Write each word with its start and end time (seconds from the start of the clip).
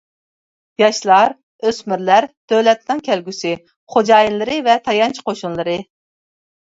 ياشلار، 0.83 1.35
ئۆسمۈرلەر 1.67 2.27
دۆلەتنىڭ 2.53 3.03
كەلگۈسى 3.09 3.53
خوجايىنلىرى 3.97 4.57
ۋە 4.69 4.79
تايانچ 4.89 5.25
قوشۇنلىرى. 5.29 5.77